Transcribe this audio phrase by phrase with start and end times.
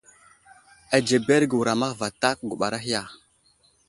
[0.95, 3.01] Anzeberge wuram ahe vatak guɓar ahe ya?